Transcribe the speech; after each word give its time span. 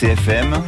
CFM, 0.00 0.60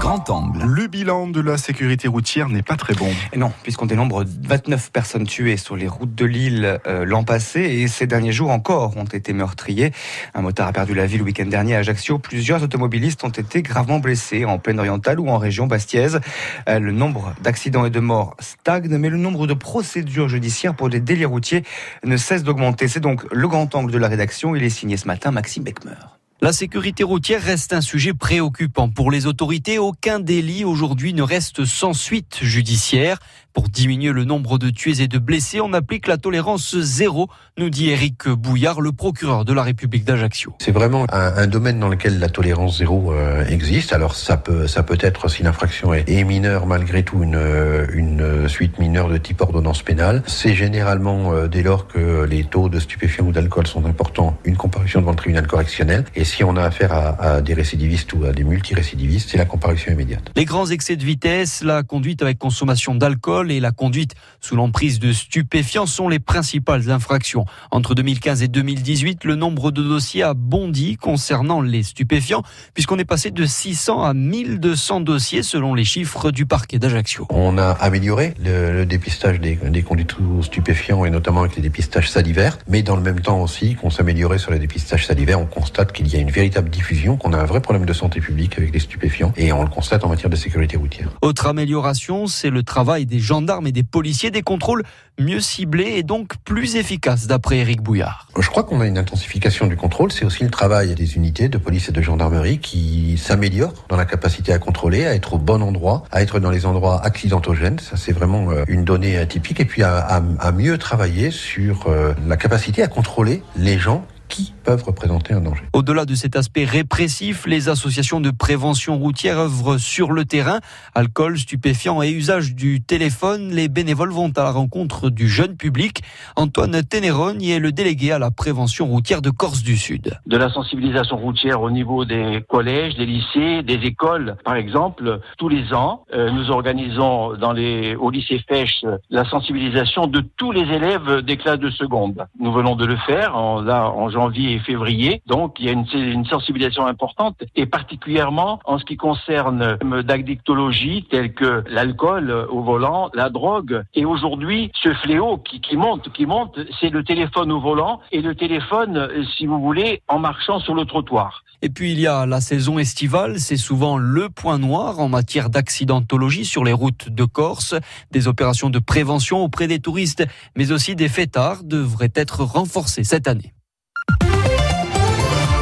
grand 0.00 0.28
angle. 0.28 0.62
Le 0.66 0.86
bilan 0.86 1.26
de 1.28 1.40
la 1.40 1.56
sécurité 1.56 2.08
routière 2.08 2.50
n'est 2.50 2.62
pas 2.62 2.76
très 2.76 2.92
bon. 2.92 3.08
Et 3.32 3.38
non, 3.38 3.52
puisqu'on 3.62 3.86
dénombre 3.86 4.22
29 4.26 4.92
personnes 4.92 5.26
tuées 5.26 5.56
sur 5.56 5.76
les 5.76 5.88
routes 5.88 6.14
de 6.14 6.26
l'île 6.26 6.78
euh, 6.86 7.06
l'an 7.06 7.24
passé 7.24 7.62
et 7.62 7.88
ces 7.88 8.06
derniers 8.06 8.32
jours 8.32 8.50
encore 8.50 8.98
ont 8.98 9.06
été 9.06 9.32
meurtriers. 9.32 9.92
Un 10.34 10.42
motard 10.42 10.68
a 10.68 10.72
perdu 10.74 10.92
la 10.92 11.06
vie 11.06 11.16
le 11.16 11.24
week-end 11.24 11.46
dernier 11.46 11.74
à 11.74 11.78
Ajaccio. 11.78 12.18
Plusieurs 12.18 12.62
automobilistes 12.62 13.24
ont 13.24 13.30
été 13.30 13.62
gravement 13.62 13.98
blessés 13.98 14.44
en 14.44 14.58
plaine 14.58 14.78
orientale 14.78 15.20
ou 15.20 15.30
en 15.30 15.38
région 15.38 15.66
bastiaise. 15.66 16.20
Euh, 16.68 16.78
le 16.80 16.92
nombre 16.92 17.32
d'accidents 17.40 17.86
et 17.86 17.90
de 17.90 18.00
morts 18.00 18.36
stagne, 18.40 18.94
mais 18.98 19.08
le 19.08 19.16
nombre 19.16 19.46
de 19.46 19.54
procédures 19.54 20.28
judiciaires 20.28 20.76
pour 20.76 20.90
des 20.90 21.00
délits 21.00 21.24
routiers 21.24 21.64
ne 22.04 22.18
cesse 22.18 22.44
d'augmenter. 22.44 22.88
C'est 22.88 23.00
donc 23.00 23.24
le 23.32 23.48
grand 23.48 23.74
angle 23.74 23.90
de 23.90 23.98
la 23.98 24.08
rédaction. 24.08 24.54
Il 24.54 24.62
est 24.62 24.68
signé 24.68 24.98
ce 24.98 25.06
matin 25.06 25.30
Maxime 25.30 25.64
Beckmer. 25.64 26.19
La 26.42 26.54
sécurité 26.54 27.04
routière 27.04 27.42
reste 27.42 27.74
un 27.74 27.82
sujet 27.82 28.14
préoccupant 28.14 28.88
pour 28.88 29.10
les 29.10 29.26
autorités. 29.26 29.78
Aucun 29.78 30.20
délit 30.20 30.64
aujourd'hui 30.64 31.12
ne 31.12 31.22
reste 31.22 31.66
sans 31.66 31.92
suite 31.92 32.38
judiciaire. 32.40 33.18
Pour 33.52 33.68
diminuer 33.68 34.12
le 34.12 34.24
nombre 34.24 34.58
de 34.58 34.70
tués 34.70 35.02
et 35.02 35.08
de 35.08 35.18
blessés, 35.18 35.60
on 35.60 35.72
applique 35.72 36.06
la 36.06 36.16
tolérance 36.16 36.78
zéro, 36.78 37.28
nous 37.58 37.68
dit 37.68 37.90
Éric 37.90 38.28
Bouillard, 38.28 38.80
le 38.80 38.92
procureur 38.92 39.44
de 39.44 39.52
la 39.52 39.64
République 39.64 40.04
d'Ajaccio. 40.04 40.54
C'est 40.60 40.70
vraiment 40.70 41.04
un, 41.12 41.46
domaine 41.48 41.80
dans 41.80 41.88
lequel 41.88 42.20
la 42.20 42.28
tolérance 42.28 42.78
zéro 42.78 43.12
euh, 43.12 43.44
existe. 43.46 43.92
Alors 43.92 44.14
ça 44.14 44.36
peut, 44.36 44.66
être 45.00 45.28
si 45.28 45.42
l'infraction 45.42 45.92
est, 45.92 46.24
mineure 46.24 46.66
malgré 46.66 47.02
tout 47.02 47.22
une, 47.22 48.48
suite 48.48 48.78
mineure 48.78 49.08
de 49.08 49.18
type 49.18 49.40
ordonnance 49.40 49.82
pénale. 49.82 50.22
C'est 50.26 50.54
généralement 50.54 51.32
euh, 51.32 51.48
dès 51.48 51.64
lors 51.64 51.88
que 51.88 52.24
les 52.24 52.44
taux 52.44 52.68
de 52.68 52.78
stupéfiants 52.78 53.26
ou 53.26 53.32
d'alcool 53.32 53.66
sont 53.66 53.84
importants, 53.84 54.38
une 54.44 54.56
comparution 54.56 55.00
devant 55.00 55.10
le 55.10 55.16
tribunal 55.16 55.46
correctionnel. 55.46 56.04
Si 56.30 56.44
on 56.44 56.56
a 56.56 56.62
affaire 56.62 56.92
à, 56.92 57.22
à 57.22 57.40
des 57.40 57.54
récidivistes 57.54 58.12
ou 58.12 58.24
à 58.24 58.32
des 58.32 58.44
multirécidivistes, 58.44 59.30
c'est 59.30 59.38
la 59.38 59.44
comparution 59.44 59.92
immédiate. 59.92 60.30
Les 60.36 60.44
grands 60.44 60.66
excès 60.66 60.96
de 60.96 61.04
vitesse, 61.04 61.62
la 61.62 61.82
conduite 61.82 62.22
avec 62.22 62.38
consommation 62.38 62.94
d'alcool 62.94 63.50
et 63.50 63.60
la 63.60 63.72
conduite 63.72 64.14
sous 64.40 64.56
l'emprise 64.56 64.98
de 64.98 65.12
stupéfiants 65.12 65.86
sont 65.86 66.08
les 66.08 66.18
principales 66.18 66.90
infractions. 66.90 67.44
Entre 67.70 67.94
2015 67.94 68.42
et 68.42 68.48
2018, 68.48 69.24
le 69.24 69.36
nombre 69.36 69.70
de 69.70 69.82
dossiers 69.82 70.22
a 70.22 70.34
bondi 70.34 70.96
concernant 70.96 71.60
les 71.60 71.82
stupéfiants, 71.82 72.42
puisqu'on 72.74 72.98
est 72.98 73.04
passé 73.04 73.30
de 73.30 73.44
600 73.44 74.02
à 74.04 74.14
1200 74.14 75.00
dossiers 75.00 75.42
selon 75.42 75.74
les 75.74 75.84
chiffres 75.84 76.30
du 76.30 76.46
parquet 76.46 76.78
d'Ajaccio. 76.78 77.26
On 77.30 77.58
a 77.58 77.70
amélioré 77.70 78.34
le, 78.42 78.84
dépistage 78.84 79.40
des, 79.40 79.56
des, 79.56 79.82
conduites 79.82 80.12
sous 80.12 80.42
stupéfiants 80.44 81.04
et 81.04 81.10
notamment 81.10 81.40
avec 81.40 81.56
les 81.56 81.62
dépistages 81.62 82.10
salivaires, 82.10 82.58
mais 82.68 82.82
dans 82.82 82.96
le 82.96 83.02
même 83.02 83.20
temps 83.20 83.40
aussi 83.40 83.74
qu'on 83.74 83.90
s'améliorait 83.90 84.38
sur 84.38 84.52
les 84.52 84.58
dépistages 84.58 85.06
salivaires, 85.06 85.40
on 85.40 85.46
constate 85.46 85.92
qu'il 85.92 86.08
y 86.08 86.16
a 86.16 86.19
une 86.20 86.30
véritable 86.30 86.70
diffusion, 86.70 87.16
qu'on 87.16 87.32
a 87.32 87.38
un 87.38 87.44
vrai 87.44 87.60
problème 87.60 87.86
de 87.86 87.92
santé 87.92 88.20
publique 88.20 88.58
avec 88.58 88.72
les 88.72 88.80
stupéfiants 88.80 89.32
et 89.36 89.52
on 89.52 89.62
le 89.62 89.68
constate 89.68 90.04
en 90.04 90.08
matière 90.08 90.30
de 90.30 90.36
sécurité 90.36 90.76
routière. 90.76 91.08
Autre 91.22 91.46
amélioration, 91.46 92.26
c'est 92.26 92.50
le 92.50 92.62
travail 92.62 93.06
des 93.06 93.18
gendarmes 93.18 93.66
et 93.66 93.72
des 93.72 93.82
policiers, 93.82 94.30
des 94.30 94.42
contrôles 94.42 94.82
mieux 95.18 95.40
ciblés 95.40 95.92
et 95.96 96.02
donc 96.02 96.36
plus 96.44 96.76
efficaces, 96.76 97.26
d'après 97.26 97.58
Éric 97.58 97.82
Bouillard. 97.82 98.26
Je 98.38 98.48
crois 98.48 98.62
qu'on 98.62 98.80
a 98.80 98.86
une 98.86 98.96
intensification 98.96 99.66
du 99.66 99.76
contrôle. 99.76 100.10
C'est 100.12 100.24
aussi 100.24 100.44
le 100.44 100.50
travail 100.50 100.94
des 100.94 101.16
unités 101.16 101.48
de 101.48 101.58
police 101.58 101.90
et 101.90 101.92
de 101.92 102.00
gendarmerie 102.00 102.58
qui 102.58 103.18
s'améliorent 103.18 103.84
dans 103.88 103.96
la 103.96 104.06
capacité 104.06 104.52
à 104.52 104.58
contrôler, 104.58 105.06
à 105.06 105.14
être 105.14 105.34
au 105.34 105.38
bon 105.38 105.62
endroit, 105.62 106.04
à 106.10 106.22
être 106.22 106.40
dans 106.40 106.50
les 106.50 106.64
endroits 106.64 107.04
accidentogènes. 107.04 107.78
Ça, 107.78 107.96
c'est 107.96 108.12
vraiment 108.12 108.50
euh, 108.50 108.64
une 108.66 108.84
donnée 108.84 109.18
atypique. 109.18 109.60
Et 109.60 109.66
puis 109.66 109.82
à, 109.82 109.98
à 109.98 110.52
mieux 110.52 110.78
travailler 110.78 111.30
sur 111.30 111.86
euh, 111.86 112.14
la 112.26 112.36
capacité 112.36 112.82
à 112.82 112.88
contrôler 112.88 113.42
les 113.56 113.78
gens 113.78 114.04
qui 114.30 114.54
peuvent 114.64 114.84
représenter 114.84 115.34
un 115.34 115.40
danger. 115.40 115.64
Au-delà 115.74 116.06
de 116.06 116.14
cet 116.14 116.36
aspect 116.36 116.64
répressif, 116.64 117.46
les 117.46 117.68
associations 117.68 118.20
de 118.20 118.30
prévention 118.30 118.96
routière 118.96 119.38
œuvrent 119.38 119.78
sur 119.78 120.12
le 120.12 120.24
terrain. 120.24 120.60
Alcool, 120.94 121.36
stupéfiants 121.36 122.02
et 122.02 122.10
usage 122.10 122.54
du 122.54 122.80
téléphone, 122.80 123.50
les 123.50 123.68
bénévoles 123.68 124.12
vont 124.12 124.32
à 124.36 124.44
la 124.44 124.52
rencontre 124.52 125.10
du 125.10 125.28
jeune 125.28 125.56
public. 125.56 126.02
Antoine 126.36 126.82
Ténéron 126.84 127.36
est 127.40 127.58
le 127.58 127.72
délégué 127.72 128.12
à 128.12 128.18
la 128.18 128.30
prévention 128.30 128.86
routière 128.86 129.20
de 129.20 129.30
Corse 129.30 129.62
du 129.62 129.76
Sud. 129.76 130.16
De 130.26 130.36
la 130.36 130.48
sensibilisation 130.48 131.16
routière 131.16 131.60
au 131.60 131.70
niveau 131.70 132.04
des 132.04 132.44
collèges, 132.48 132.94
des 132.94 133.06
lycées, 133.06 133.62
des 133.62 133.80
écoles, 133.84 134.36
par 134.44 134.54
exemple, 134.54 135.20
tous 135.38 135.48
les 135.48 135.74
ans, 135.74 136.04
euh, 136.14 136.30
nous 136.30 136.50
organisons 136.50 137.36
dans 137.36 137.52
les, 137.52 137.96
au 137.96 138.10
lycée 138.10 138.40
Fèche 138.48 138.84
la 139.10 139.24
sensibilisation 139.28 140.06
de 140.06 140.20
tous 140.36 140.52
les 140.52 140.62
élèves 140.62 141.22
des 141.22 141.36
classes 141.36 141.58
de 141.58 141.70
seconde. 141.70 142.26
Nous 142.38 142.52
venons 142.52 142.76
de 142.76 142.86
le 142.86 142.96
faire 142.96 143.36
en, 143.36 143.60
là, 143.60 143.90
en 143.90 144.08
janvier 144.08 144.19
et 144.28 144.58
février. 144.58 145.22
Donc 145.26 145.56
il 145.58 145.66
y 145.66 145.68
a 145.68 145.72
une, 145.72 146.24
sensibilisation 146.26 146.86
importante 146.86 147.42
et 147.56 147.66
particulièrement 147.66 148.60
en 148.64 148.78
ce 148.78 148.84
qui 148.84 148.96
concerne 148.96 149.78
d'addictologie 150.04 151.06
telle 151.10 151.32
que 151.32 151.64
l'alcool 151.68 152.30
au 152.50 152.62
volant, 152.62 153.10
la 153.14 153.30
drogue. 153.30 153.82
Et 153.94 154.04
aujourd'hui, 154.04 154.70
ce 154.82 154.92
fléau 154.94 155.38
qui, 155.38 155.60
qui 155.60 155.76
monte, 155.76 156.12
qui 156.12 156.26
monte, 156.26 156.58
c'est 156.80 156.90
le 156.90 157.02
téléphone 157.04 157.50
au 157.52 157.60
volant 157.60 158.00
et 158.12 158.20
le 158.20 158.34
téléphone, 158.34 159.08
si 159.36 159.46
vous 159.46 159.60
voulez, 159.60 160.02
en 160.08 160.18
marchant 160.18 160.60
sur 160.60 160.74
le 160.74 160.84
trottoir. 160.84 161.42
Et 161.62 161.68
puis 161.68 161.92
il 161.92 162.00
y 162.00 162.06
a 162.06 162.24
la 162.24 162.40
saison 162.40 162.78
estivale, 162.78 163.38
c'est 163.38 163.58
souvent 163.58 163.98
le 163.98 164.30
point 164.30 164.58
noir 164.58 164.98
en 164.98 165.08
matière 165.08 165.50
d'accidentologie 165.50 166.46
sur 166.46 166.64
les 166.64 166.72
routes 166.72 167.10
de 167.10 167.24
Corse. 167.24 167.74
Des 168.10 168.28
opérations 168.28 168.70
de 168.70 168.78
prévention 168.78 169.44
auprès 169.44 169.66
des 169.66 169.78
touristes, 169.78 170.24
mais 170.56 170.72
aussi 170.72 170.96
des 170.96 171.08
fêtards 171.08 171.62
devraient 171.64 172.12
être 172.14 172.44
renforcées 172.44 173.04
cette 173.04 173.28
année. 173.28 173.52